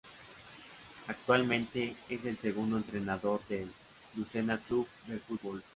[1.09, 3.71] Actualmente es el segundo entrenador del
[4.15, 5.63] Lucena Club de Fútbol.